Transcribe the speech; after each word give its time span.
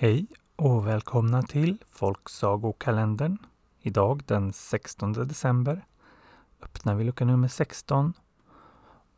Hej 0.00 0.26
och 0.56 0.86
välkomna 0.86 1.42
till 1.42 1.84
Folksagokalendern. 1.90 3.38
Idag 3.80 4.22
den 4.26 4.52
16 4.52 5.12
december 5.12 5.86
öppnar 6.62 6.94
vi 6.94 7.04
lucka 7.04 7.24
nummer 7.24 7.48
16 7.48 8.12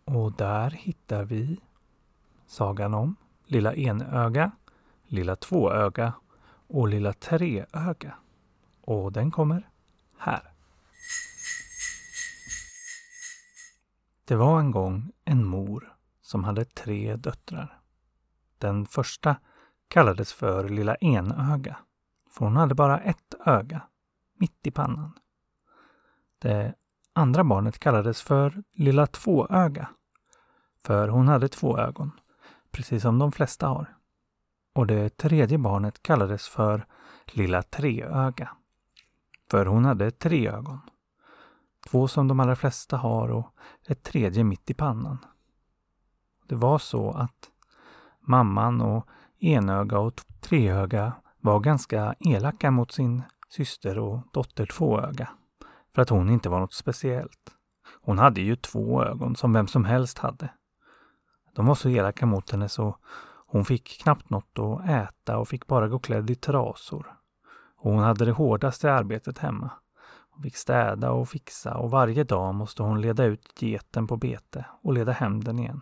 och 0.05 0.33
där 0.33 0.71
hittar 0.71 1.25
vi 1.25 1.61
sagan 2.47 2.95
om 2.95 3.17
Lilla 3.47 3.75
Enöga, 3.75 4.53
Lilla 5.07 5.37
Tvåöga 5.37 6.13
och 6.67 6.89
Lilla 6.89 7.13
Treöga. 7.13 8.15
Och 8.81 9.13
den 9.13 9.31
kommer 9.31 9.69
här. 10.19 10.53
Det 14.25 14.37
var 14.37 14.61
en 14.61 14.71
gång 14.71 15.13
en 15.25 15.45
mor 15.45 15.97
som 16.23 16.45
hade 16.45 16.65
tre 16.65 17.17
döttrar. 17.17 17.81
Den 18.59 18.87
första 18.87 19.37
kallades 19.91 20.33
för 20.33 20.69
Lilla 20.69 20.95
Enöga, 20.95 21.77
för 22.31 22.45
hon 22.45 22.57
hade 22.57 22.75
bara 22.75 23.01
ett 23.01 23.35
öga, 23.47 23.83
mitt 24.35 24.67
i 24.67 24.71
pannan. 24.71 25.13
Det 26.39 26.75
andra 27.13 27.45
barnet 27.45 27.79
kallades 27.79 28.23
för 28.23 28.63
Lilla 28.73 29.07
Tvåöga, 29.07 29.89
för 30.85 31.09
hon 31.09 31.29
hade 31.29 31.49
två 31.49 31.79
ögon, 31.79 32.11
precis 32.71 33.03
som 33.03 33.19
de 33.19 33.33
flesta 33.33 33.67
har. 33.67 33.97
Och 34.73 34.87
det 34.87 35.17
tredje 35.17 35.59
barnet 35.59 36.03
kallades 36.03 36.49
för 36.49 36.87
Lilla 37.27 37.63
Treöga, 37.63 38.51
för 39.51 39.67
hon 39.67 39.85
hade 39.85 40.11
tre 40.11 40.49
ögon. 40.49 40.81
Två 41.91 42.09
som 42.09 42.29
de 42.29 42.41
allra 42.41 42.57
flesta 42.57 42.97
har 42.97 43.29
och 43.29 43.55
ett 43.87 44.03
tredje 44.03 44.45
mitt 44.45 44.71
i 44.71 44.75
pannan. 44.75 45.19
Det 46.47 46.55
var 46.55 46.79
så 46.79 47.11
att 47.11 47.51
mamman 48.21 48.81
och 48.81 49.09
enöga 49.41 49.99
och 49.99 50.21
treöga 50.41 51.13
var 51.41 51.61
ganska 51.61 52.15
elaka 52.21 52.71
mot 52.71 52.93
sin 52.93 53.23
syster 53.49 53.99
och 53.99 54.21
dotter 54.33 54.67
tvåöga. 54.67 55.29
För 55.95 56.03
att 56.03 56.09
hon 56.09 56.31
inte 56.31 56.49
var 56.49 56.61
något 56.61 56.75
speciellt. 56.75 57.51
Hon 58.03 58.19
hade 58.19 58.41
ju 58.41 58.57
två 58.57 59.05
ögon 59.05 59.37
som 59.37 59.53
vem 59.53 59.67
som 59.67 59.85
helst 59.85 60.19
hade. 60.19 60.51
De 61.55 61.67
var 61.67 61.75
så 61.75 61.89
elaka 61.89 62.27
mot 62.27 62.51
henne 62.51 62.69
så 62.69 62.97
hon 63.47 63.65
fick 63.65 64.03
knappt 64.03 64.31
något 64.31 64.59
att 64.59 64.89
äta 64.89 65.39
och 65.39 65.49
fick 65.49 65.67
bara 65.67 65.89
gå 65.89 65.99
klädd 65.99 66.31
i 66.31 66.35
trasor. 66.35 67.07
Och 67.77 67.93
hon 67.93 68.03
hade 68.03 68.25
det 68.25 68.33
hårdaste 68.33 68.93
arbetet 68.93 69.39
hemma. 69.39 69.71
Hon 70.31 70.43
fick 70.43 70.57
städa 70.57 71.11
och 71.11 71.29
fixa 71.29 71.75
och 71.75 71.91
varje 71.91 72.25
dag 72.25 72.55
måste 72.55 72.83
hon 72.83 73.01
leda 73.01 73.25
ut 73.25 73.63
geten 73.63 74.07
på 74.07 74.17
bete 74.17 74.65
och 74.83 74.93
leda 74.93 75.13
hem 75.13 75.45
den 75.45 75.59
igen. 75.59 75.81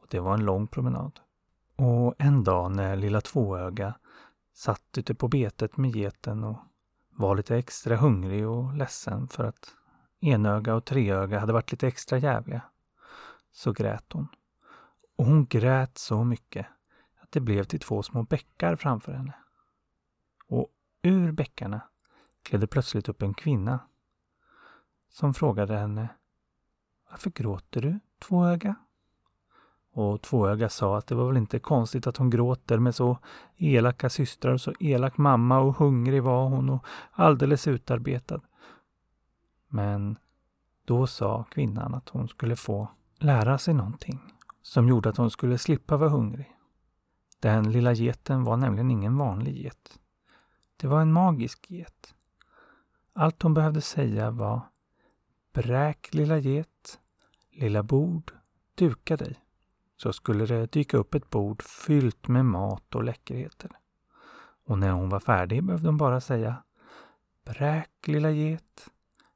Och 0.00 0.06
det 0.10 0.20
var 0.20 0.34
en 0.34 0.44
lång 0.44 0.66
promenad. 0.66 1.20
Och 1.76 2.14
en 2.18 2.44
dag 2.44 2.70
när 2.70 2.96
lilla 2.96 3.20
tvåöga 3.20 3.94
satt 4.52 4.98
ute 4.98 5.14
på 5.14 5.28
betet 5.28 5.76
med 5.76 5.96
geten 5.96 6.44
och 6.44 6.58
var 7.10 7.36
lite 7.36 7.56
extra 7.56 7.96
hungrig 7.96 8.48
och 8.48 8.74
ledsen 8.74 9.28
för 9.28 9.44
att 9.44 9.74
enöga 10.20 10.74
och 10.74 10.84
treöga 10.84 11.38
hade 11.38 11.52
varit 11.52 11.72
lite 11.72 11.88
extra 11.88 12.18
jävliga, 12.18 12.62
så 13.52 13.72
grät 13.72 14.12
hon. 14.12 14.28
Och 15.16 15.24
hon 15.24 15.46
grät 15.46 15.98
så 15.98 16.24
mycket 16.24 16.66
att 17.20 17.32
det 17.32 17.40
blev 17.40 17.64
till 17.64 17.80
två 17.80 18.02
små 18.02 18.22
bäckar 18.22 18.76
framför 18.76 19.12
henne. 19.12 19.34
Och 20.48 20.68
ur 21.02 21.32
bäckarna 21.32 21.80
klev 22.42 22.60
det 22.60 22.66
plötsligt 22.66 23.08
upp 23.08 23.22
en 23.22 23.34
kvinna 23.34 23.80
som 25.08 25.34
frågade 25.34 25.76
henne 25.76 26.08
Varför 27.10 27.30
gråter 27.30 27.80
du, 27.80 28.00
tvåöga? 28.18 28.74
Och 29.96 30.22
Tvåöga 30.22 30.68
sa 30.68 30.98
att 30.98 31.06
det 31.06 31.14
var 31.14 31.26
väl 31.26 31.36
inte 31.36 31.58
konstigt 31.58 32.06
att 32.06 32.16
hon 32.16 32.30
gråter 32.30 32.78
med 32.78 32.94
så 32.94 33.18
elaka 33.56 34.10
systrar 34.10 34.52
och 34.52 34.60
så 34.60 34.72
elak 34.80 35.18
mamma 35.18 35.58
och 35.58 35.76
hungrig 35.76 36.22
var 36.22 36.48
hon 36.48 36.70
och 36.70 36.86
alldeles 37.12 37.68
utarbetad. 37.68 38.40
Men 39.68 40.16
då 40.84 41.06
sa 41.06 41.44
kvinnan 41.44 41.94
att 41.94 42.08
hon 42.08 42.28
skulle 42.28 42.56
få 42.56 42.88
lära 43.18 43.58
sig 43.58 43.74
någonting 43.74 44.20
som 44.62 44.88
gjorde 44.88 45.08
att 45.08 45.16
hon 45.16 45.30
skulle 45.30 45.58
slippa 45.58 45.96
vara 45.96 46.10
hungrig. 46.10 46.52
Den 47.40 47.72
lilla 47.72 47.92
geten 47.92 48.44
var 48.44 48.56
nämligen 48.56 48.90
ingen 48.90 49.16
vanlig 49.16 49.56
get. 49.56 49.98
Det 50.76 50.86
var 50.86 51.00
en 51.00 51.12
magisk 51.12 51.70
get. 51.70 52.14
Allt 53.12 53.42
hon 53.42 53.54
behövde 53.54 53.80
säga 53.80 54.30
var 54.30 54.60
Bräk 55.52 56.14
lilla 56.14 56.38
get, 56.38 56.98
lilla 57.52 57.82
bord, 57.82 58.32
duka 58.74 59.16
dig 59.16 59.42
så 59.96 60.12
skulle 60.12 60.46
det 60.46 60.72
dyka 60.72 60.96
upp 60.96 61.14
ett 61.14 61.30
bord 61.30 61.62
fyllt 61.62 62.28
med 62.28 62.44
mat 62.44 62.94
och 62.94 63.04
läckerheter. 63.04 63.70
Och 64.66 64.78
när 64.78 64.90
hon 64.90 65.08
var 65.08 65.20
färdig 65.20 65.64
behövde 65.64 65.88
hon 65.88 65.96
bara 65.96 66.20
säga 66.20 66.62
Bräk 67.44 67.90
lilla 68.06 68.30
get, 68.30 68.88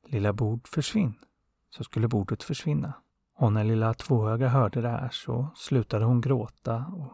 lilla 0.06 0.32
bord 0.32 0.68
försvinn, 0.68 1.14
så 1.70 1.84
skulle 1.84 2.08
bordet 2.08 2.42
försvinna. 2.42 2.92
Och 3.36 3.52
när 3.52 3.64
lilla 3.64 3.94
tvåöga 3.94 4.48
hörde 4.48 4.80
det 4.80 4.88
här 4.88 5.08
så 5.12 5.48
slutade 5.56 6.04
hon 6.04 6.20
gråta 6.20 6.76
och 6.76 7.12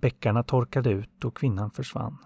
bäckarna 0.00 0.42
torkade 0.42 0.90
ut 0.90 1.24
och 1.24 1.36
kvinnan 1.36 1.70
försvann. 1.70 2.18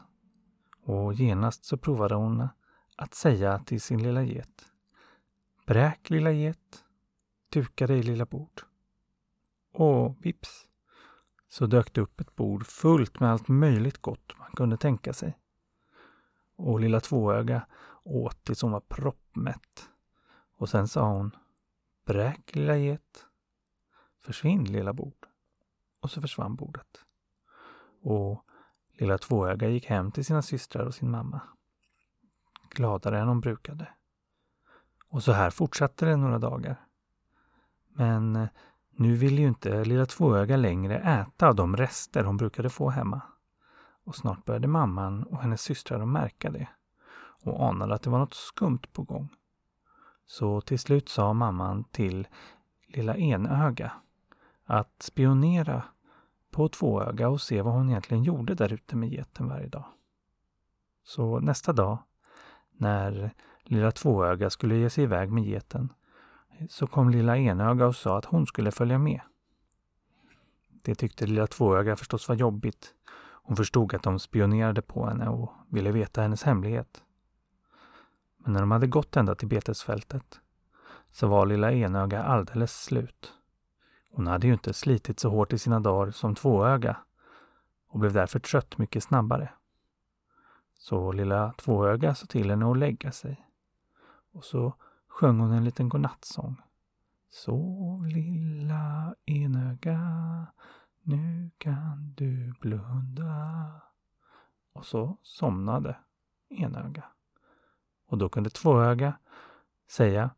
Och 0.85 1.15
genast 1.15 1.65
så 1.65 1.77
provade 1.77 2.15
hon 2.15 2.49
att 2.97 3.15
säga 3.15 3.59
till 3.59 3.81
sin 3.81 4.03
lilla 4.03 4.23
get 4.23 4.65
Bräk 5.67 6.11
lilla 6.11 6.33
get, 6.33 6.85
duka 7.53 7.87
dig 7.87 8.03
lilla 8.03 8.27
bord. 8.27 8.68
Och 9.79 10.27
vips 10.27 10.69
så 11.49 11.67
dök 11.67 11.95
det 11.95 12.01
upp 12.01 12.21
ett 12.21 12.37
bord 12.37 12.67
fullt 12.67 13.21
med 13.21 13.33
allt 13.33 13.49
möjligt 13.49 13.99
gott 13.99 14.39
man 14.39 14.51
kunde 14.51 14.77
tänka 14.77 15.13
sig. 15.13 15.39
Och 16.57 16.81
lilla 16.81 17.01
tvåöga 17.01 17.67
åt 18.05 18.45
tills 18.45 18.63
hon 18.63 18.73
var 18.73 18.81
proppmätt. 18.81 19.89
Och 20.57 20.69
sen 20.69 20.89
sa 20.89 21.09
hon 21.09 21.37
Bräk 22.05 22.55
lilla 22.55 22.77
get. 22.77 23.27
Försvinn 24.21 24.65
lilla 24.65 24.93
bord. 24.93 25.27
Och 26.01 26.11
så 26.11 26.21
försvann 26.21 26.57
bordet. 26.57 27.05
Och 28.03 28.45
lilla 28.93 29.19
tvåöga 29.19 29.69
gick 29.69 29.87
hem 29.87 30.13
till 30.13 30.25
sina 30.25 30.43
systrar 30.43 30.87
och 30.87 30.95
sin 30.95 31.11
mamma. 31.11 31.41
Gladare 32.71 33.21
än 33.21 33.29
hon 33.29 33.41
brukade. 33.41 33.89
Och 35.09 35.23
så 35.23 35.33
här 35.33 35.51
fortsatte 35.51 36.07
det 36.07 36.17
några 36.17 36.39
dagar. 36.39 36.87
Men 37.89 38.37
eh, 38.37 38.49
nu 38.99 39.15
ville 39.15 39.41
ju 39.41 39.49
inte 39.49 39.85
lilla 39.85 40.07
tvåöga 40.07 40.57
längre 40.57 40.99
äta 40.99 41.49
av 41.49 41.55
de 41.55 41.77
rester 41.77 42.25
hon 42.25 42.37
brukade 42.37 42.71
få 42.71 42.91
hemma. 42.91 43.21
Och 44.05 44.17
snart 44.17 44.45
började 44.45 44.69
mamman 44.69 45.23
och 45.23 45.39
hennes 45.39 45.63
systrar 45.63 46.01
att 46.01 46.09
märka 46.09 46.51
det 46.51 46.69
och 47.43 47.69
anade 47.69 47.95
att 47.95 48.03
det 48.03 48.11
var 48.11 48.19
något 48.19 48.35
skumt 48.35 48.83
på 48.93 49.03
gång. 49.03 49.29
Så 50.27 50.61
till 50.61 50.79
slut 50.79 51.09
sa 51.09 51.33
mamman 51.33 51.85
till 51.85 52.29
lilla 52.87 53.17
enöga 53.17 53.93
att 54.65 55.03
spionera 55.03 55.83
på 56.51 56.69
tvåöga 56.69 57.29
och 57.29 57.41
se 57.41 57.63
vad 57.63 57.75
hon 57.75 57.89
egentligen 57.89 58.25
gjorde 58.25 58.55
där 58.55 58.73
ute 58.73 58.97
med 58.97 59.09
geten 59.09 59.49
varje 59.49 59.69
dag. 59.69 59.85
Så 61.05 61.41
nästa 61.41 61.73
dag, 61.73 61.99
när 62.73 63.35
lilla 63.63 63.91
tvåöga 63.91 64.51
skulle 64.51 64.77
ge 64.77 64.91
sig 64.91 65.05
iväg 65.05 65.33
med 65.33 65.45
geten, 65.45 65.93
så 66.69 66.87
kom 66.87 67.11
lilla 67.11 67.39
enöga 67.39 67.87
och 67.87 67.97
sa 67.97 68.19
att 68.19 68.25
hon 68.25 68.47
skulle 68.47 68.71
följa 68.71 68.99
med. 68.99 69.21
Det 70.83 70.95
tyckte 70.95 71.27
lilla 71.27 71.47
tvåöga 71.47 71.97
förstås 71.97 72.29
var 72.29 72.35
jobbigt. 72.37 72.95
Hon 73.43 73.57
förstod 73.57 73.95
att 73.95 74.03
de 74.03 74.19
spionerade 74.19 74.83
på 74.83 75.07
henne 75.07 75.29
och 75.29 75.53
ville 75.69 75.93
veta 75.93 76.23
hennes 76.23 76.43
hemlighet. 76.43 77.03
Men 78.39 78.53
när 78.53 78.61
de 78.61 78.71
hade 78.71 78.87
gått 78.87 79.17
ända 79.17 79.35
till 79.35 79.49
betesfältet 79.49 80.41
så 81.11 81.27
var 81.27 81.47
lilla 81.47 81.73
enöga 81.73 82.23
alldeles 82.23 82.83
slut. 82.83 83.35
Hon 84.11 84.27
hade 84.27 84.47
ju 84.47 84.53
inte 84.53 84.73
slitit 84.73 85.21
så 85.21 85.31
hårt 85.31 85.53
i 85.53 85.59
sina 85.59 85.81
dagar 85.81 86.11
som 86.11 86.35
tvåöga 86.35 86.97
och 87.89 87.99
blev 87.99 88.13
därför 88.13 88.39
trött 88.39 88.79
mycket 88.79 89.05
snabbare. 89.05 89.53
Så 90.79 91.13
lilla 91.13 91.53
tvåöga 91.53 92.15
sa 92.15 92.27
till 92.27 92.51
henne 92.51 92.71
att 92.71 92.79
lägga 92.79 93.13
sig. 93.13 93.47
Och 94.33 94.45
så 94.45 94.75
sjöng 95.19 95.41
hon 95.41 95.53
en 95.53 95.65
liten 95.65 95.89
godnattsång. 95.89 96.57
Sov 97.31 98.07
lilla 98.07 99.15
enöga, 99.25 100.47
nu 101.03 101.51
kan 101.59 102.15
du 102.17 102.53
blunda. 102.61 103.71
Och 104.73 104.87
så 104.87 105.19
somnade 105.23 105.97
enöga. 106.49 107.05
Och 108.07 108.19
då 108.19 108.29
kunde 108.29 108.51
tvåöga 108.51 109.19
säga 109.89 110.31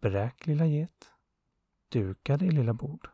Bräk 0.00 0.46
lilla 0.46 0.66
get, 0.66 1.12
duka 1.88 2.36
dig 2.36 2.50
lilla 2.50 2.72
bord. 2.72 3.08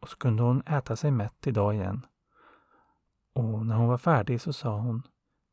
Och 0.00 0.08
så 0.08 0.16
kunde 0.16 0.42
hon 0.42 0.62
äta 0.66 0.96
sig 0.96 1.10
mätt 1.10 1.46
idag 1.46 1.74
igen. 1.74 2.06
Och 3.32 3.66
när 3.66 3.76
hon 3.76 3.88
var 3.88 3.98
färdig 3.98 4.40
så 4.40 4.52
sa 4.52 4.78
hon 4.78 5.02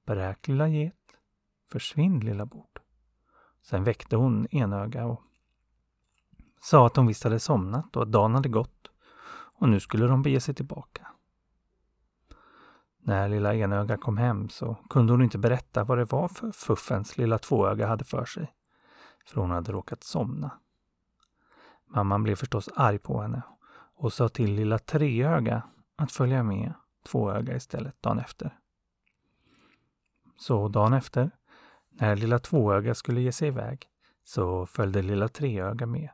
Bräk 0.05 0.47
lilla 0.47 0.67
get, 0.67 1.17
försvinn 1.71 2.19
lilla 2.19 2.45
bord. 2.45 2.76
Sen 3.69 3.83
väckte 3.83 4.15
hon 4.15 4.47
enöga 4.51 5.05
och 5.05 5.21
sa 6.61 6.87
att 6.87 6.95
hon 6.95 7.07
visst 7.07 7.23
hade 7.23 7.39
somnat 7.39 7.95
och 7.95 8.03
att 8.03 8.11
dagen 8.11 8.35
hade 8.35 8.49
gått 8.49 8.91
och 9.29 9.69
nu 9.69 9.79
skulle 9.79 10.07
de 10.07 10.21
bege 10.21 10.39
sig 10.39 10.55
tillbaka. 10.55 11.07
När 12.99 13.29
lilla 13.29 13.55
enöga 13.55 13.97
kom 13.97 14.17
hem 14.17 14.49
så 14.49 14.77
kunde 14.89 15.13
hon 15.13 15.21
inte 15.21 15.37
berätta 15.37 15.83
vad 15.83 15.97
det 15.97 16.05
var 16.05 16.27
för 16.27 16.51
fuffens 16.51 17.17
lilla 17.17 17.37
tvåöga 17.37 17.87
hade 17.87 18.05
för 18.05 18.25
sig. 18.25 18.53
För 19.25 19.41
hon 19.41 19.51
hade 19.51 19.71
råkat 19.71 20.03
somna. 20.03 20.59
Mamman 21.85 22.23
blev 22.23 22.35
förstås 22.35 22.69
arg 22.75 22.99
på 22.99 23.21
henne 23.21 23.41
och 23.95 24.13
sa 24.13 24.29
till 24.29 24.53
lilla 24.53 24.79
treöga 24.79 25.63
att 25.95 26.11
följa 26.11 26.43
med 26.43 26.73
tvåöga 27.05 27.55
istället 27.55 28.01
dagen 28.01 28.19
efter. 28.19 28.59
Så 30.37 30.67
dagen 30.67 30.93
efter, 30.93 31.31
när 31.99 32.15
lilla 32.15 32.39
tvåöga 32.39 32.95
skulle 32.95 33.21
ge 33.21 33.31
sig 33.31 33.47
iväg, 33.47 33.89
så 34.23 34.65
följde 34.65 35.01
lilla 35.01 35.27
treöga 35.27 35.85
med. 35.85 36.09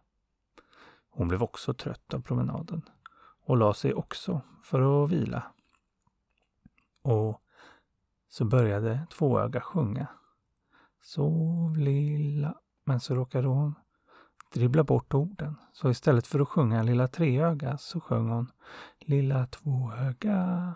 Hon 1.09 1.27
blev 1.27 1.43
också 1.43 1.73
trött 1.73 2.13
av 2.13 2.21
promenaden 2.21 2.81
och 3.45 3.57
la 3.57 3.73
sig 3.73 3.93
också 3.93 4.41
för 4.63 5.03
att 5.03 5.11
vila. 5.11 5.43
Och 7.01 7.41
så 8.29 8.45
började 8.45 9.07
tvåöga 9.17 9.61
sjunga. 9.61 10.07
Sov 11.01 11.77
lilla... 11.77 12.55
Men 12.85 12.99
så 12.99 13.15
råkade 13.15 13.47
hon 13.47 13.75
dribbla 14.53 14.83
bort 14.83 15.13
orden. 15.13 15.55
Så 15.73 15.89
istället 15.89 16.27
för 16.27 16.39
att 16.39 16.49
sjunga 16.49 16.83
Lilla 16.83 17.07
treöga 17.07 17.77
så 17.77 17.99
sjöng 17.99 18.29
hon 18.29 18.51
Lilla 18.99 19.45
tvåöga, 19.45 20.73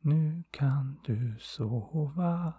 nu 0.00 0.44
kan 0.50 1.00
du 1.04 1.36
sova. 1.40 2.52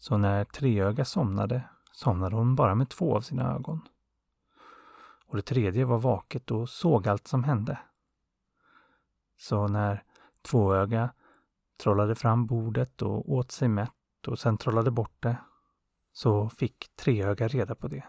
Så 0.00 0.16
när 0.16 0.44
treöga 0.44 1.04
somnade, 1.04 1.62
somnade 1.92 2.36
hon 2.36 2.54
bara 2.54 2.74
med 2.74 2.88
två 2.88 3.16
av 3.16 3.20
sina 3.20 3.54
ögon. 3.54 3.88
Och 5.26 5.36
det 5.36 5.42
tredje 5.42 5.84
var 5.84 5.98
vaket 5.98 6.50
och 6.50 6.68
såg 6.68 7.08
allt 7.08 7.28
som 7.28 7.44
hände. 7.44 7.78
Så 9.38 9.68
när 9.68 10.02
tvåöga 10.42 11.10
trollade 11.82 12.14
fram 12.14 12.46
bordet 12.46 13.02
och 13.02 13.32
åt 13.32 13.52
sig 13.52 13.68
mätt 13.68 13.92
och 14.26 14.38
sen 14.38 14.58
trollade 14.58 14.90
bort 14.90 15.16
det, 15.20 15.36
så 16.12 16.48
fick 16.48 16.96
treöga 16.96 17.48
reda 17.48 17.74
på 17.74 17.88
det. 17.88 18.04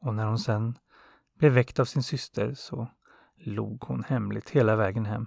Och 0.00 0.14
när 0.14 0.26
hon 0.26 0.38
sen 0.38 0.78
blev 1.38 1.52
väckt 1.52 1.78
av 1.78 1.84
sin 1.84 2.02
syster 2.02 2.54
så 2.54 2.88
log 3.34 3.84
hon 3.84 4.04
hemligt 4.04 4.50
hela 4.50 4.76
vägen 4.76 5.06
hem. 5.06 5.26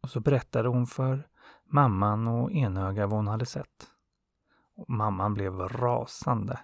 Och 0.00 0.10
så 0.10 0.20
berättade 0.20 0.68
hon 0.68 0.86
för 0.86 1.28
mamman 1.64 2.28
och 2.28 2.52
enöga 2.52 3.06
vad 3.06 3.18
hon 3.18 3.28
hade 3.28 3.46
sett. 3.46 3.90
Och 4.80 4.90
mamman 4.90 5.34
blev 5.34 5.58
rasande 5.58 6.60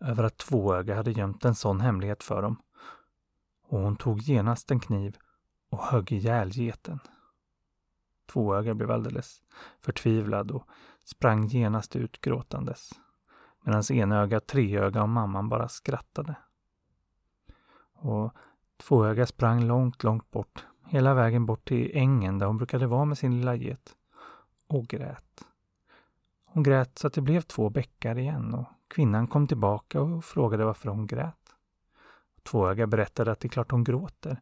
över 0.00 0.24
att 0.24 0.36
tvåöga 0.36 0.96
hade 0.96 1.10
gömt 1.12 1.44
en 1.44 1.54
sån 1.54 1.80
hemlighet 1.80 2.22
för 2.22 2.42
dem. 2.42 2.56
Och 3.68 3.78
hon 3.78 3.96
tog 3.96 4.20
genast 4.20 4.70
en 4.70 4.80
kniv 4.80 5.16
och 5.70 5.82
högg 5.82 6.12
ihjäl 6.12 6.50
geten. 6.50 6.98
Tvåöga 8.32 8.74
blev 8.74 8.90
alldeles 8.90 9.42
förtvivlad 9.80 10.50
och 10.50 10.68
sprang 11.04 11.46
genast 11.46 11.96
ut 11.96 12.20
gråtandes. 12.20 12.90
Medan 13.64 13.82
enöga, 13.92 14.40
treöga 14.40 15.02
och 15.02 15.08
mamman 15.08 15.48
bara 15.48 15.68
skrattade. 15.68 16.34
Och 17.92 18.36
Tvåöga 18.76 19.26
sprang 19.26 19.64
långt, 19.64 20.02
långt 20.02 20.30
bort, 20.30 20.66
hela 20.86 21.14
vägen 21.14 21.46
bort 21.46 21.68
till 21.68 21.90
ängen 21.94 22.38
där 22.38 22.46
hon 22.46 22.56
brukade 22.56 22.86
vara 22.86 23.04
med 23.04 23.18
sin 23.18 23.36
lilla 23.36 23.54
get. 23.54 23.96
Och 24.66 24.84
grät. 24.84 25.44
Hon 26.52 26.62
grät 26.62 26.98
så 26.98 27.06
att 27.06 27.12
det 27.12 27.20
blev 27.20 27.40
två 27.40 27.70
bäckar 27.70 28.18
igen 28.18 28.54
och 28.54 28.66
kvinnan 28.88 29.26
kom 29.26 29.46
tillbaka 29.46 30.00
och 30.00 30.24
frågade 30.24 30.64
varför 30.64 30.88
hon 30.88 31.06
grät. 31.06 31.54
Tvåöga 32.42 32.86
berättade 32.86 33.32
att 33.32 33.40
det 33.40 33.46
är 33.46 33.50
klart 33.50 33.70
hon 33.70 33.84
gråter 33.84 34.40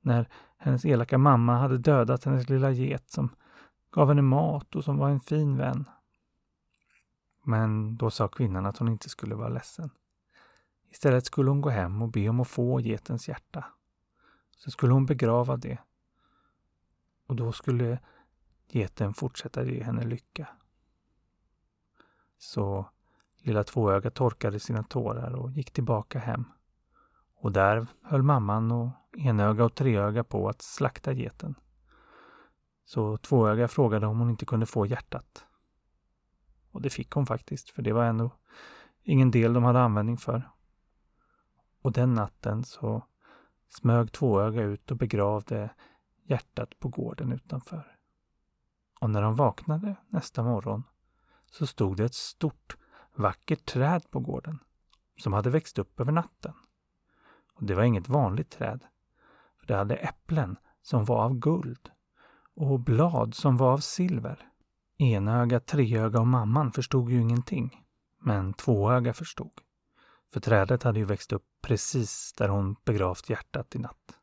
när 0.00 0.28
hennes 0.56 0.84
elaka 0.84 1.18
mamma 1.18 1.58
hade 1.58 1.78
dödat 1.78 2.24
hennes 2.24 2.48
lilla 2.48 2.70
get 2.70 3.10
som 3.10 3.28
gav 3.90 4.08
henne 4.08 4.22
mat 4.22 4.76
och 4.76 4.84
som 4.84 4.98
var 4.98 5.10
en 5.10 5.20
fin 5.20 5.56
vän. 5.56 5.84
Men 7.44 7.96
då 7.96 8.10
sa 8.10 8.28
kvinnan 8.28 8.66
att 8.66 8.78
hon 8.78 8.88
inte 8.88 9.08
skulle 9.08 9.34
vara 9.34 9.48
ledsen. 9.48 9.90
Istället 10.90 11.26
skulle 11.26 11.50
hon 11.50 11.60
gå 11.60 11.70
hem 11.70 12.02
och 12.02 12.08
be 12.08 12.28
om 12.28 12.40
att 12.40 12.48
få 12.48 12.80
getens 12.80 13.28
hjärta. 13.28 13.64
Sen 14.56 14.70
skulle 14.70 14.92
hon 14.92 15.06
begrava 15.06 15.56
det. 15.56 15.78
Och 17.26 17.36
då 17.36 17.52
skulle 17.52 17.98
geten 18.68 19.14
fortsätta 19.14 19.64
ge 19.64 19.82
henne 19.82 20.04
lycka. 20.04 20.48
Så 22.44 22.86
lilla 23.38 23.64
tvåöga 23.64 24.10
torkade 24.10 24.60
sina 24.60 24.82
tårar 24.82 25.34
och 25.34 25.50
gick 25.50 25.70
tillbaka 25.70 26.18
hem. 26.18 26.44
Och 27.34 27.52
där 27.52 27.86
höll 28.02 28.22
mamman 28.22 28.72
och 28.72 28.90
enöga 29.18 29.64
och 29.64 29.74
treöga 29.74 30.24
på 30.24 30.48
att 30.48 30.62
slakta 30.62 31.12
geten. 31.12 31.54
Så 32.84 33.16
tvåöga 33.16 33.68
frågade 33.68 34.06
om 34.06 34.18
hon 34.18 34.30
inte 34.30 34.46
kunde 34.46 34.66
få 34.66 34.86
hjärtat. 34.86 35.44
Och 36.70 36.82
det 36.82 36.90
fick 36.90 37.10
hon 37.10 37.26
faktiskt, 37.26 37.70
för 37.70 37.82
det 37.82 37.92
var 37.92 38.04
ändå 38.04 38.30
ingen 39.02 39.30
del 39.30 39.52
de 39.52 39.64
hade 39.64 39.80
användning 39.80 40.16
för. 40.16 40.50
Och 41.82 41.92
den 41.92 42.14
natten 42.14 42.64
så 42.64 43.02
smög 43.68 44.12
tvåöga 44.12 44.62
ut 44.62 44.90
och 44.90 44.96
begravde 44.96 45.70
hjärtat 46.24 46.78
på 46.78 46.88
gården 46.88 47.32
utanför. 47.32 47.96
Och 49.00 49.10
när 49.10 49.22
de 49.22 49.34
vaknade 49.34 49.96
nästa 50.08 50.42
morgon 50.42 50.82
så 51.54 51.66
stod 51.66 51.96
det 51.96 52.04
ett 52.04 52.14
stort, 52.14 52.76
vackert 53.14 53.64
träd 53.64 54.10
på 54.10 54.20
gården 54.20 54.58
som 55.18 55.32
hade 55.32 55.50
växt 55.50 55.78
upp 55.78 56.00
över 56.00 56.12
natten. 56.12 56.52
Och 57.54 57.64
det 57.64 57.74
var 57.74 57.82
inget 57.82 58.08
vanligt 58.08 58.50
träd. 58.50 58.84
För 59.58 59.66
det 59.66 59.76
hade 59.76 59.96
äpplen 59.96 60.56
som 60.82 61.04
var 61.04 61.24
av 61.24 61.34
guld 61.34 61.90
och 62.54 62.80
blad 62.80 63.34
som 63.34 63.56
var 63.56 63.72
av 63.72 63.78
silver. 63.78 64.48
Enöga, 64.98 65.60
treöga 65.60 66.20
och 66.20 66.26
mamman 66.26 66.72
förstod 66.72 67.10
ju 67.10 67.20
ingenting. 67.20 67.84
Men 68.18 68.54
tvåöga 68.54 69.12
förstod. 69.12 69.60
För 70.32 70.40
trädet 70.40 70.82
hade 70.82 70.98
ju 70.98 71.04
växt 71.04 71.32
upp 71.32 71.46
precis 71.62 72.32
där 72.32 72.48
hon 72.48 72.76
begravt 72.84 73.30
hjärtat 73.30 73.74
i 73.74 73.78
natt. 73.78 74.18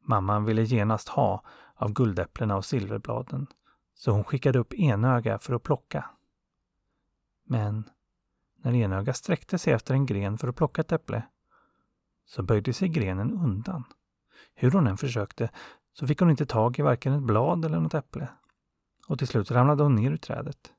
Mamman 0.00 0.44
ville 0.44 0.62
genast 0.62 1.08
ha 1.08 1.44
av 1.74 1.92
guldäpplena 1.92 2.56
och 2.56 2.64
silverbladen, 2.64 3.46
så 3.98 4.12
hon 4.12 4.24
skickade 4.24 4.58
upp 4.58 4.74
enöga 4.74 5.38
för 5.38 5.54
att 5.54 5.62
plocka. 5.62 6.04
Men 7.44 7.90
när 8.56 8.74
enöga 8.74 9.14
sträckte 9.14 9.58
sig 9.58 9.72
efter 9.72 9.94
en 9.94 10.06
gren 10.06 10.38
för 10.38 10.48
att 10.48 10.56
plocka 10.56 10.80
ett 10.80 10.92
äpple, 10.92 11.22
så 12.24 12.42
böjde 12.42 12.72
sig 12.72 12.88
grenen 12.88 13.32
undan. 13.32 13.84
Hur 14.54 14.70
hon 14.70 14.86
än 14.86 14.96
försökte 14.96 15.50
så 15.92 16.06
fick 16.06 16.20
hon 16.20 16.30
inte 16.30 16.46
tag 16.46 16.78
i 16.78 16.82
varken 16.82 17.12
ett 17.12 17.22
blad 17.22 17.64
eller 17.64 17.80
något 17.80 17.94
äpple. 17.94 18.28
Och 19.06 19.18
till 19.18 19.28
slut 19.28 19.50
ramlade 19.50 19.82
hon 19.82 19.94
ner 19.94 20.10
ur 20.10 20.16
trädet. 20.16 20.72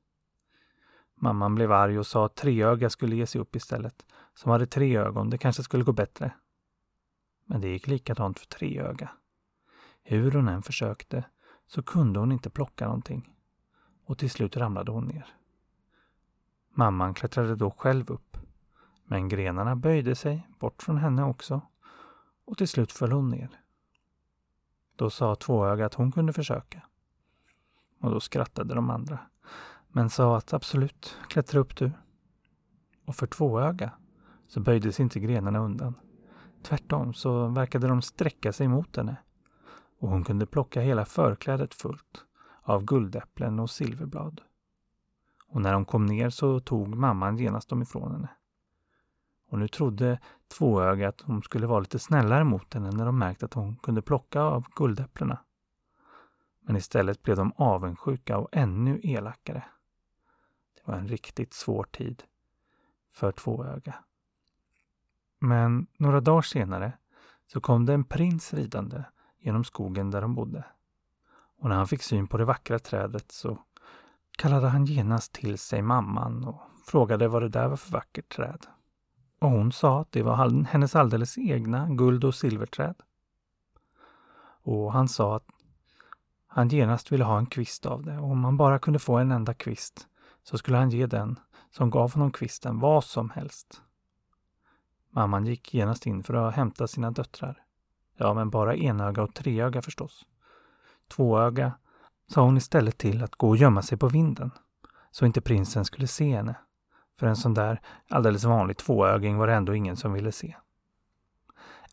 Mamman 1.14 1.54
blev 1.54 1.72
arg 1.72 1.98
och 1.98 2.06
sa 2.06 2.26
att 2.26 2.36
Treöga 2.36 2.90
skulle 2.90 3.16
ge 3.16 3.26
sig 3.26 3.40
upp 3.40 3.56
istället, 3.56 4.06
som 4.34 4.50
hade 4.50 4.66
tre 4.66 4.96
ögon. 4.96 5.30
Det 5.30 5.38
kanske 5.38 5.62
skulle 5.62 5.84
gå 5.84 5.92
bättre. 5.92 6.32
Men 7.44 7.60
det 7.60 7.68
gick 7.68 7.86
likadant 7.86 8.38
för 8.38 8.46
Treöga. 8.46 9.10
Hur 10.02 10.32
hon 10.32 10.48
än 10.48 10.62
försökte 10.62 11.24
så 11.70 11.82
kunde 11.82 12.20
hon 12.20 12.32
inte 12.32 12.50
plocka 12.50 12.84
någonting. 12.84 13.34
Och 14.04 14.18
till 14.18 14.30
slut 14.30 14.56
ramlade 14.56 14.92
hon 14.92 15.04
ner. 15.04 15.26
Mamman 16.74 17.14
klättrade 17.14 17.56
då 17.56 17.70
själv 17.70 18.10
upp. 18.10 18.36
Men 19.04 19.28
grenarna 19.28 19.76
böjde 19.76 20.14
sig 20.14 20.48
bort 20.58 20.82
från 20.82 20.96
henne 20.96 21.24
också. 21.24 21.60
Och 22.44 22.58
till 22.58 22.68
slut 22.68 22.92
föll 22.92 23.12
hon 23.12 23.28
ner. 23.28 23.60
Då 24.96 25.10
sa 25.10 25.34
Tvåöga 25.34 25.86
att 25.86 25.94
hon 25.94 26.12
kunde 26.12 26.32
försöka. 26.32 26.82
Och 28.00 28.10
då 28.10 28.20
skrattade 28.20 28.74
de 28.74 28.90
andra 28.90 29.18
men 29.88 30.10
sa 30.10 30.36
att 30.36 30.52
absolut, 30.52 31.18
klättra 31.28 31.60
upp 31.60 31.76
du. 31.76 31.92
Och 33.04 33.16
för 33.16 33.26
tvåöga 33.26 33.90
så 34.48 34.60
böjdes 34.60 35.00
inte 35.00 35.20
grenarna 35.20 35.58
undan. 35.58 35.94
Tvärtom 36.62 37.14
så 37.14 37.48
verkade 37.48 37.88
de 37.88 38.02
sträcka 38.02 38.52
sig 38.52 38.68
mot 38.68 38.96
henne 38.96 39.16
och 40.00 40.08
hon 40.08 40.24
kunde 40.24 40.46
plocka 40.46 40.80
hela 40.80 41.04
förklädet 41.04 41.74
fullt 41.74 42.24
av 42.62 42.84
guldäpplen 42.84 43.60
och 43.60 43.70
silverblad. 43.70 44.40
Och 45.46 45.62
när 45.62 45.74
hon 45.74 45.84
kom 45.84 46.06
ner 46.06 46.30
så 46.30 46.60
tog 46.60 46.88
mamman 46.88 47.36
genast 47.36 47.68
dem 47.68 47.82
ifrån 47.82 48.12
henne. 48.12 48.28
Och 49.48 49.58
nu 49.58 49.68
trodde 49.68 50.20
tvåöga 50.48 51.08
att 51.08 51.20
hon 51.20 51.42
skulle 51.42 51.66
vara 51.66 51.80
lite 51.80 51.98
snällare 51.98 52.44
mot 52.44 52.74
henne 52.74 52.90
när 52.90 53.06
de 53.06 53.18
märkte 53.18 53.44
att 53.44 53.54
hon 53.54 53.76
kunde 53.76 54.02
plocka 54.02 54.40
av 54.40 54.66
guldäpplena. 54.76 55.38
Men 56.60 56.76
istället 56.76 57.22
blev 57.22 57.36
de 57.36 57.52
avundsjuka 57.56 58.38
och 58.38 58.48
ännu 58.52 59.00
elakare. 59.02 59.64
Det 60.74 60.82
var 60.84 60.94
en 60.94 61.08
riktigt 61.08 61.54
svår 61.54 61.84
tid 61.84 62.22
för 63.12 63.32
Tvåöga. 63.32 63.94
Men 65.38 65.86
några 65.96 66.20
dagar 66.20 66.42
senare 66.42 66.92
så 67.46 67.60
kom 67.60 67.86
det 67.86 67.94
en 67.94 68.04
prins 68.04 68.54
ridande 68.54 69.04
genom 69.40 69.64
skogen 69.64 70.10
där 70.10 70.20
de 70.20 70.34
bodde. 70.34 70.64
Och 71.58 71.68
när 71.68 71.76
han 71.76 71.88
fick 71.88 72.02
syn 72.02 72.26
på 72.26 72.38
det 72.38 72.44
vackra 72.44 72.78
trädet 72.78 73.32
så 73.32 73.58
kallade 74.38 74.68
han 74.68 74.84
genast 74.84 75.32
till 75.32 75.58
sig 75.58 75.82
mamman 75.82 76.44
och 76.44 76.60
frågade 76.86 77.28
vad 77.28 77.42
det 77.42 77.48
där 77.48 77.68
var 77.68 77.76
för 77.76 77.92
vackert 77.92 78.28
träd. 78.36 78.66
Och 79.38 79.50
hon 79.50 79.72
sa 79.72 80.00
att 80.00 80.12
det 80.12 80.22
var 80.22 80.64
hennes 80.64 80.96
alldeles 80.96 81.38
egna 81.38 81.88
guld 81.90 82.24
och 82.24 82.34
silverträd. 82.34 82.94
Och 84.62 84.92
han 84.92 85.08
sa 85.08 85.36
att 85.36 85.46
han 86.46 86.68
genast 86.68 87.12
ville 87.12 87.24
ha 87.24 87.38
en 87.38 87.46
kvist 87.46 87.86
av 87.86 88.02
det 88.02 88.18
och 88.18 88.30
om 88.30 88.44
han 88.44 88.56
bara 88.56 88.78
kunde 88.78 88.98
få 88.98 89.18
en 89.18 89.32
enda 89.32 89.54
kvist 89.54 90.08
så 90.42 90.58
skulle 90.58 90.76
han 90.76 90.90
ge 90.90 91.06
den 91.06 91.38
som 91.70 91.90
gav 91.90 92.12
honom 92.12 92.30
kvisten 92.30 92.78
vad 92.78 93.04
som 93.04 93.30
helst. 93.30 93.82
Mamman 95.10 95.46
gick 95.46 95.74
genast 95.74 96.06
in 96.06 96.22
för 96.22 96.34
att 96.34 96.54
hämta 96.54 96.86
sina 96.86 97.10
döttrar. 97.10 97.64
Ja, 98.22 98.34
men 98.34 98.50
bara 98.50 98.76
enöga 98.76 99.22
och 99.22 99.34
treöga 99.34 99.82
förstås. 99.82 100.26
Tvåöga 101.08 101.72
sa 102.28 102.42
hon 102.42 102.56
istället 102.56 102.98
till 102.98 103.22
att 103.22 103.34
gå 103.34 103.48
och 103.48 103.56
gömma 103.56 103.82
sig 103.82 103.98
på 103.98 104.08
vinden, 104.08 104.50
så 105.10 105.26
inte 105.26 105.40
prinsen 105.40 105.84
skulle 105.84 106.06
se 106.06 106.36
henne. 106.36 106.54
För 107.18 107.26
en 107.26 107.36
sån 107.36 107.54
där 107.54 107.80
alldeles 108.10 108.44
vanlig 108.44 108.76
tvåöging 108.76 109.36
var 109.36 109.46
det 109.46 109.54
ändå 109.54 109.74
ingen 109.74 109.96
som 109.96 110.12
ville 110.12 110.32
se. 110.32 110.56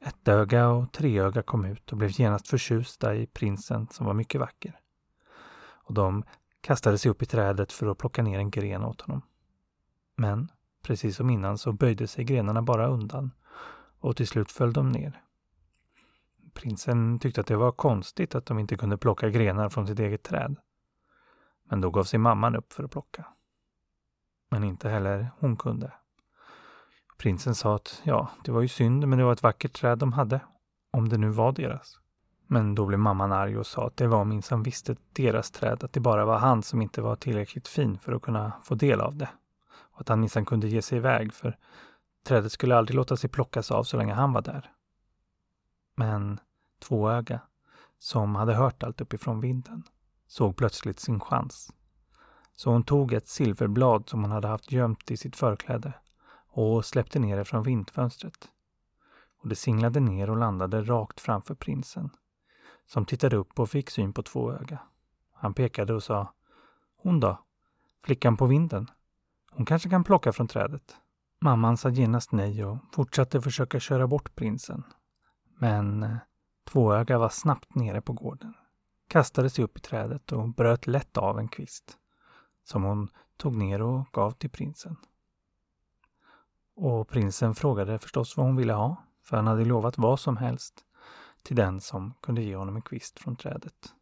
Ettöga 0.01 0.69
och 0.69 0.91
treöga 0.91 1.41
kom 1.41 1.65
ut 1.65 1.91
och 1.91 1.97
blev 1.97 2.11
genast 2.19 2.47
förtjusta 2.47 3.15
i 3.15 3.27
prinsen 3.27 3.87
som 3.91 4.05
var 4.05 4.13
mycket 4.13 4.41
vacker. 4.41 4.79
Och 5.59 5.93
de 5.93 6.23
kastade 6.61 6.97
sig 6.97 7.11
upp 7.11 7.21
i 7.21 7.25
trädet 7.25 7.71
för 7.71 7.87
att 7.87 7.97
plocka 7.97 8.23
ner 8.23 8.39
en 8.39 8.51
gren 8.51 8.83
åt 8.83 9.01
honom. 9.01 9.21
Men 10.15 10.51
precis 10.83 11.15
som 11.15 11.29
innan 11.29 11.57
så 11.57 11.71
böjde 11.71 12.07
sig 12.07 12.25
grenarna 12.25 12.61
bara 12.61 12.87
undan 12.87 13.31
och 13.99 14.15
till 14.15 14.27
slut 14.27 14.51
föll 14.51 14.73
de 14.73 14.89
ner. 14.89 15.21
Prinsen 16.57 17.19
tyckte 17.19 17.41
att 17.41 17.47
det 17.47 17.55
var 17.55 17.71
konstigt 17.71 18.35
att 18.35 18.45
de 18.45 18.59
inte 18.59 18.77
kunde 18.77 18.97
plocka 18.97 19.29
grenar 19.29 19.69
från 19.69 19.87
sitt 19.87 19.99
eget 19.99 20.23
träd. 20.23 20.55
Men 21.69 21.81
då 21.81 21.89
gav 21.89 22.03
sig 22.03 22.19
mamman 22.19 22.55
upp 22.55 22.73
för 22.73 22.83
att 22.83 22.91
plocka. 22.91 23.25
Men 24.49 24.63
inte 24.63 24.89
heller 24.89 25.27
hon 25.39 25.57
kunde. 25.57 25.91
Prinsen 27.17 27.55
sa 27.55 27.75
att 27.75 28.01
ja, 28.03 28.29
det 28.43 28.51
var 28.51 28.61
ju 28.61 28.67
synd, 28.67 29.07
men 29.07 29.19
det 29.19 29.25
var 29.25 29.33
ett 29.33 29.43
vackert 29.43 29.73
träd 29.73 29.97
de 29.97 30.13
hade. 30.13 30.39
Om 30.91 31.09
det 31.09 31.17
nu 31.17 31.29
var 31.29 31.51
deras. 31.51 31.99
Men 32.47 32.75
då 32.75 32.85
blev 32.85 32.99
mamman 32.99 33.31
arg 33.31 33.57
och 33.57 33.67
sa 33.67 33.87
att 33.87 33.97
det 33.97 34.07
var 34.07 34.25
minsann 34.25 34.63
visst 34.63 34.89
ett 34.89 35.01
deras 35.13 35.51
träd, 35.51 35.83
att 35.83 35.93
det 35.93 35.99
bara 35.99 36.25
var 36.25 36.37
han 36.37 36.63
som 36.63 36.81
inte 36.81 37.01
var 37.01 37.15
tillräckligt 37.15 37.67
fin 37.67 37.99
för 37.99 38.11
att 38.11 38.21
kunna 38.21 38.51
få 38.63 38.75
del 38.75 39.01
av 39.01 39.15
det. 39.15 39.29
Och 39.69 40.01
att 40.01 40.09
han 40.09 40.19
minsann 40.19 40.45
kunde 40.45 40.67
ge 40.67 40.81
sig 40.81 40.97
iväg, 40.97 41.33
för 41.33 41.57
trädet 42.27 42.51
skulle 42.51 42.75
aldrig 42.75 42.95
låta 42.95 43.17
sig 43.17 43.29
plockas 43.29 43.71
av 43.71 43.83
så 43.83 43.97
länge 43.97 44.13
han 44.13 44.33
var 44.33 44.41
där. 44.41 44.71
Men 45.95 46.39
Tvåöga, 46.79 47.41
som 47.99 48.35
hade 48.35 48.53
hört 48.53 48.83
allt 48.83 49.01
uppifrån 49.01 49.39
vinden, 49.39 49.83
såg 50.27 50.57
plötsligt 50.57 50.99
sin 50.99 51.19
chans. 51.19 51.73
Så 52.55 52.71
hon 52.71 52.83
tog 52.83 53.13
ett 53.13 53.27
silverblad 53.27 54.09
som 54.09 54.21
hon 54.21 54.31
hade 54.31 54.47
haft 54.47 54.71
gömt 54.71 55.11
i 55.11 55.17
sitt 55.17 55.35
förkläde 55.35 55.93
och 56.49 56.85
släppte 56.85 57.19
ner 57.19 57.37
det 57.37 57.45
från 57.45 57.63
vindfönstret. 57.63 58.47
Och 59.41 59.49
det 59.49 59.55
singlade 59.55 59.99
ner 59.99 60.29
och 60.29 60.37
landade 60.37 60.81
rakt 60.81 61.19
framför 61.19 61.55
prinsen, 61.55 62.09
som 62.85 63.05
tittade 63.05 63.35
upp 63.35 63.59
och 63.59 63.69
fick 63.69 63.89
syn 63.89 64.13
på 64.13 64.23
Tvåöga. 64.23 64.79
Han 65.33 65.53
pekade 65.53 65.93
och 65.93 66.03
sa 66.03 66.33
Hon 66.97 67.19
då? 67.19 67.39
Flickan 68.03 68.37
på 68.37 68.45
vinden? 68.45 68.87
Hon 69.51 69.65
kanske 69.65 69.89
kan 69.89 70.03
plocka 70.03 70.33
från 70.33 70.47
trädet? 70.47 70.95
Mamman 71.39 71.77
sa 71.77 71.89
genast 71.89 72.31
nej 72.31 72.65
och 72.65 72.77
fortsatte 72.93 73.41
försöka 73.41 73.79
köra 73.79 74.07
bort 74.07 74.35
prinsen. 74.35 74.83
Men 75.59 76.03
eh, 76.03 76.17
Tvåöga 76.67 77.17
var 77.17 77.29
snabbt 77.29 77.75
nere 77.75 78.01
på 78.01 78.13
gården, 78.13 78.53
kastade 79.07 79.49
sig 79.49 79.63
upp 79.63 79.77
i 79.77 79.81
trädet 79.81 80.31
och 80.31 80.49
bröt 80.49 80.87
lätt 80.87 81.17
av 81.17 81.39
en 81.39 81.47
kvist, 81.47 81.97
som 82.63 82.83
hon 82.83 83.09
tog 83.37 83.55
ner 83.55 83.81
och 83.81 84.05
gav 84.11 84.31
till 84.31 84.49
prinsen. 84.49 84.95
Och 86.75 87.07
prinsen 87.07 87.55
frågade 87.55 87.99
förstås 87.99 88.37
vad 88.37 88.45
hon 88.45 88.55
ville 88.55 88.73
ha, 88.73 88.95
för 89.23 89.35
han 89.37 89.47
hade 89.47 89.65
lovat 89.65 89.97
vad 89.97 90.19
som 90.19 90.37
helst 90.37 90.85
till 91.43 91.55
den 91.55 91.81
som 91.81 92.13
kunde 92.21 92.41
ge 92.41 92.55
honom 92.55 92.75
en 92.75 92.81
kvist 92.81 93.19
från 93.19 93.35
trädet. 93.35 93.93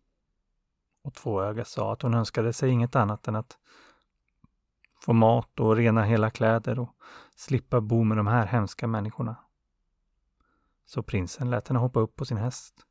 Och 1.04 1.14
Tvåöga 1.14 1.66
sa 1.66 1.94
att 1.94 2.02
hon 2.02 2.14
önskade 2.14 2.54
sig 2.54 2.70
inget 2.70 2.96
annat 2.96 3.28
än 3.28 3.36
att 3.36 3.58
få 5.02 5.14
mat 5.14 5.60
och 5.60 5.76
rena 5.76 6.04
hela 6.04 6.30
kläder 6.30 6.80
och 6.80 6.96
slippa 7.36 7.82
bo 7.82 8.04
med 8.04 8.18
de 8.18 8.28
här 8.28 8.46
hemska 8.46 8.88
människorna. 8.88 9.36
Så 10.86 11.04
prinsen 11.04 11.50
lät 11.50 11.68
henne 11.68 11.80
hoppa 11.80 12.00
upp 12.00 12.16
på 12.16 12.26
sin 12.26 12.38
häst 12.38 12.86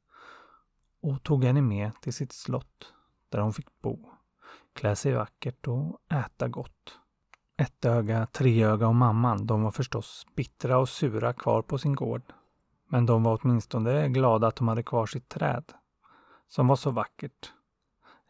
och 1.03 1.23
tog 1.23 1.45
henne 1.45 1.63
med 1.63 1.93
till 2.01 2.13
sitt 2.13 2.33
slott 2.33 2.93
där 3.29 3.39
hon 3.39 3.53
fick 3.53 3.81
bo, 3.83 3.99
klä 4.73 4.97
sig 4.97 5.13
vackert 5.13 5.69
och 5.69 6.01
äta 6.13 6.49
gott. 6.49 6.99
Ettöga, 7.57 8.27
Treöga 8.27 8.89
och 8.89 8.95
mamman, 8.95 9.47
de 9.47 9.63
var 9.63 9.71
förstås 9.71 10.27
bittra 10.37 10.79
och 10.79 10.89
sura 10.89 11.33
kvar 11.33 11.63
på 11.63 11.79
sin 11.79 11.95
gård. 11.95 12.23
Men 12.89 13.07
de 13.07 13.23
var 13.23 13.41
åtminstone 13.43 14.09
glada 14.09 14.47
att 14.47 14.57
de 14.57 14.69
hade 14.69 14.83
kvar 14.83 15.07
sitt 15.07 15.29
träd, 15.29 15.65
som 16.49 16.67
var 16.67 16.77
så 16.77 16.91
vackert. 16.91 17.53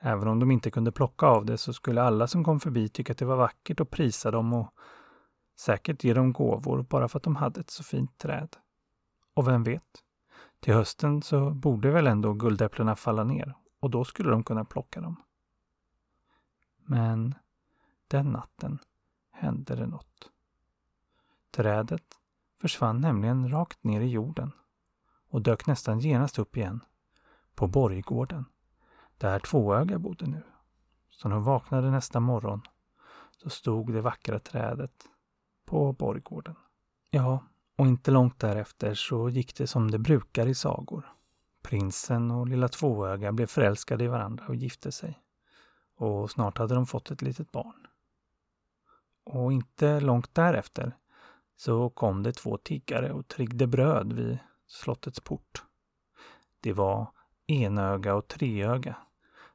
Även 0.01 0.29
om 0.29 0.41
de 0.41 0.51
inte 0.51 0.71
kunde 0.71 0.93
plocka 0.93 1.27
av 1.27 1.45
det 1.45 1.59
så 1.59 1.73
skulle 1.73 2.03
alla 2.03 2.27
som 2.27 2.45
kom 2.45 2.61
förbi 2.61 2.89
tycka 2.89 3.13
att 3.13 3.19
det 3.19 3.25
var 3.25 3.37
vackert 3.37 3.81
och 3.81 3.91
prisa 3.91 4.31
dem 4.31 4.53
och 4.53 4.75
säkert 5.59 6.05
ge 6.05 6.15
dem 6.15 6.33
gåvor 6.33 6.83
bara 6.83 7.09
för 7.09 7.19
att 7.19 7.23
de 7.23 7.37
hade 7.37 7.61
ett 7.61 7.71
så 7.71 7.83
fint 7.83 8.19
träd. 8.19 8.57
Och 9.35 9.49
vem 9.49 9.63
vet? 9.63 10.05
Till 10.61 10.75
hösten 10.75 11.23
så 11.23 11.51
borde 11.51 11.91
väl 11.91 12.07
ändå 12.07 12.33
guldäpplena 12.33 12.97
falla 12.97 13.25
ner 13.25 13.55
och 13.81 13.91
då 13.91 14.05
skulle 14.05 14.31
de 14.31 14.45
kunna 14.45 14.65
plocka 14.65 15.01
dem. 15.01 15.17
Men 16.77 17.35
den 18.09 18.27
natten 18.33 18.79
hände 19.31 19.75
det 19.77 19.87
något. 19.87 20.31
Trädet 21.51 22.19
försvann 22.61 23.01
nämligen 23.01 23.51
rakt 23.51 23.85
ner 23.85 24.01
i 24.01 24.09
jorden 24.09 24.53
och 25.29 25.43
dök 25.43 25.67
nästan 25.67 26.01
genast 26.01 26.39
upp 26.39 26.57
igen 26.57 26.81
på 27.55 27.67
borggården 27.67 28.45
där 29.19 29.39
Tvåöga 29.39 29.99
bodde 29.99 30.27
nu. 30.27 30.43
Så 31.11 31.29
när 31.29 31.37
hon 31.37 31.45
vaknade 31.45 31.91
nästa 31.91 32.21
morgon 32.21 32.63
så 33.37 33.51
stod 33.51 33.93
det 33.93 34.01
vackra 34.01 34.39
trädet 34.39 35.09
på 35.65 35.93
borggården. 35.93 36.55
Ja, 37.11 37.45
och 37.77 37.87
inte 37.87 38.11
långt 38.11 38.39
därefter 38.39 38.95
så 38.95 39.29
gick 39.29 39.57
det 39.57 39.67
som 39.67 39.91
det 39.91 39.99
brukar 39.99 40.47
i 40.47 40.55
sagor. 40.55 41.13
Prinsen 41.63 42.31
och 42.31 42.49
lilla 42.49 42.69
Tvåöga 42.69 43.33
blev 43.33 43.47
förälskade 43.47 44.05
i 44.05 44.09
varandra 44.09 44.47
och 44.49 44.55
gifte 44.55 44.93
sig. 44.93 45.21
Och 45.97 46.31
snart 46.31 46.59
hade 46.59 46.75
de 46.75 46.87
fått 46.87 47.11
ett 47.11 47.23
litet 47.23 47.53
barn. 47.53 47.87
Och 49.25 49.53
inte 49.53 50.01
långt 50.01 50.35
därefter 50.35 50.97
så 51.57 51.91
kom 51.91 52.23
det 52.23 52.33
två 52.33 52.57
tiggare 52.57 53.13
och 53.13 53.29
triggde 53.29 53.67
bröd 53.67 54.13
vid 54.13 54.39
slottets 54.67 55.21
port. 55.21 55.65
Det 56.61 56.73
var 56.73 57.11
Enöga 57.47 58.15
och 58.15 58.29
Treöga 58.29 58.97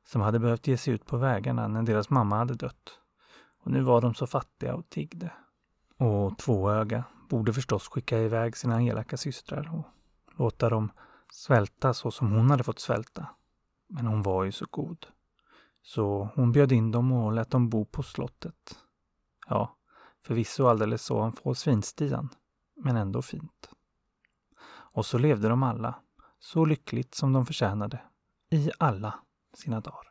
som 0.04 0.22
hade 0.22 0.40
behövt 0.40 0.68
ge 0.68 0.78
sig 0.78 0.94
ut 0.94 1.06
på 1.06 1.18
vägarna 1.18 1.68
när 1.68 1.84
deras 1.84 2.10
mamma 2.10 2.38
hade 2.38 2.54
dött. 2.54 3.00
Och 3.64 3.72
nu 3.72 3.82
var 3.82 4.02
de 4.02 4.14
så 4.14 4.28
fattiga 4.28 4.76
och 4.76 4.90
tiggde. 4.90 5.32
Och 6.00 6.38
Tvåöga 6.38 7.04
borde 7.30 7.54
förstås 7.54 7.88
skicka 7.88 8.20
iväg 8.20 8.58
sina 8.58 8.84
elaka 8.84 9.18
systrar 9.18 9.76
och 9.76 9.86
låta 10.38 10.70
dem 10.70 10.92
svälta 11.32 11.94
så 11.94 12.12
som 12.12 12.32
hon 12.32 12.50
hade 12.50 12.64
fått 12.64 12.80
svälta. 12.80 13.28
Men 13.88 14.06
hon 14.06 14.22
var 14.24 14.44
ju 14.44 14.52
så 14.52 14.66
god. 14.72 15.08
Så 15.82 16.30
hon 16.36 16.52
bjöd 16.52 16.72
in 16.72 16.92
dem 16.92 17.12
och 17.12 17.34
lät 17.34 17.52
dem 17.52 17.70
bo 17.70 17.86
på 17.86 18.04
slottet. 18.04 18.80
Ja, 19.48 19.76
förvisso 20.22 20.68
alldeles 20.68 21.04
så 21.04 21.22
han 21.22 21.34
får 21.34 21.54
svinstian, 21.54 22.30
men 22.76 22.96
ändå 22.96 23.22
fint. 23.22 23.70
Och 24.70 25.06
så 25.06 25.18
levde 25.18 25.50
de 25.50 25.64
alla, 25.64 25.96
så 26.40 26.66
lyckligt 26.66 27.16
som 27.16 27.34
de 27.34 27.46
förtjänade, 27.46 28.02
i 28.50 28.72
alla 28.78 29.20
sina 29.54 29.82
dagar. 29.82 30.10